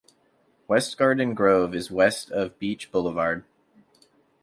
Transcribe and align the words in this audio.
West 0.67 0.97
Garden 0.97 1.35
Grove 1.35 1.75
is 1.75 1.91
west 1.91 2.31
of 2.31 2.57
Beach 2.57 2.91
Boulevard. 2.91 3.43